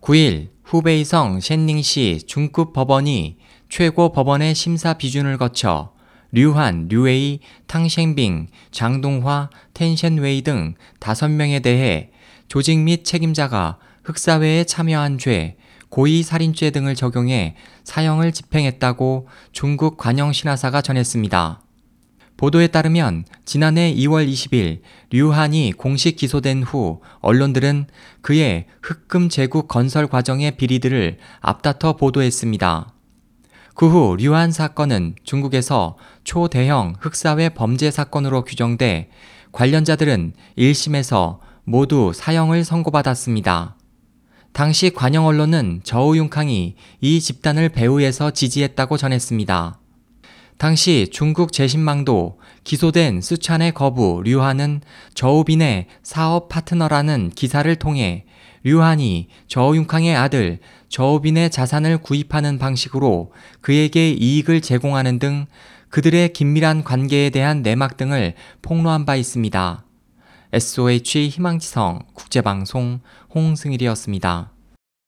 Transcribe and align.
9일 0.00 0.48
후베이성 0.64 1.40
셴닝시 1.40 2.22
중급 2.26 2.72
법원이 2.72 3.36
최고 3.68 4.12
법원의 4.12 4.54
심사 4.54 4.94
비준을 4.94 5.38
거쳐 5.38 5.92
류한, 6.30 6.88
류웨이, 6.88 7.40
탕셴빙, 7.66 8.48
장동화, 8.70 9.50
텐셴웨이 9.74 10.42
등 10.42 10.74
5명에 11.00 11.62
대해 11.62 12.10
조직 12.48 12.78
및 12.78 13.04
책임자가 13.04 13.78
흑사회에 14.04 14.64
참여한 14.64 15.18
죄, 15.18 15.56
고의 15.88 16.22
살인죄 16.22 16.70
등을 16.70 16.94
적용해 16.94 17.56
사형을 17.84 18.32
집행했다고 18.32 19.28
중국 19.52 19.96
관영 19.96 20.32
신화사가 20.32 20.82
전했습니다. 20.82 21.60
보도에 22.38 22.68
따르면 22.68 23.24
지난해 23.44 23.92
2월 23.94 24.26
20일 24.26 24.80
류한이 25.10 25.72
공식 25.76 26.16
기소된 26.16 26.62
후 26.62 27.00
언론들은 27.18 27.86
그의 28.22 28.66
흑금 28.80 29.28
제국 29.28 29.66
건설 29.66 30.06
과정의 30.06 30.56
비리들을 30.56 31.18
앞다퉈 31.40 31.96
보도했습니다. 31.96 32.94
그 33.74 33.86
후 33.86 34.16
류한 34.16 34.52
사건은 34.52 35.16
중국에서 35.24 35.96
초대형 36.24 36.94
흑사회 37.00 37.48
범죄 37.50 37.90
사건으로 37.90 38.44
규정돼 38.44 39.10
관련자들은 39.50 40.32
1심에서 40.56 41.40
모두 41.64 42.12
사형을 42.14 42.64
선고받았습니다. 42.64 43.76
당시 44.52 44.90
관영 44.90 45.26
언론은 45.26 45.80
저우융캉이 45.82 46.76
이 47.00 47.20
집단을 47.20 47.68
배후에서 47.68 48.30
지지했다고 48.30 48.96
전했습니다. 48.96 49.78
당시 50.58 51.08
중국 51.12 51.52
재신망도 51.52 52.40
기소된 52.64 53.20
수찬의 53.20 53.72
거부 53.72 54.22
류한은 54.24 54.80
저우빈의 55.14 55.86
사업 56.02 56.48
파트너라는 56.48 57.30
기사를 57.30 57.74
통해 57.76 58.24
류한이 58.64 59.28
저우융캉의 59.46 60.16
아들 60.16 60.58
저우빈의 60.88 61.50
자산을 61.50 61.98
구입하는 61.98 62.58
방식으로 62.58 63.32
그에게 63.60 64.10
이익을 64.10 64.60
제공하는 64.60 65.20
등 65.20 65.46
그들의 65.90 66.32
긴밀한 66.32 66.82
관계에 66.82 67.30
대한 67.30 67.62
내막 67.62 67.96
등을 67.96 68.34
폭로한 68.60 69.06
바 69.06 69.14
있습니다. 69.14 69.84
SOH 70.52 71.28
희망지성 71.28 72.00
국제방송 72.14 73.00
홍승일이었습니다. 73.32 74.57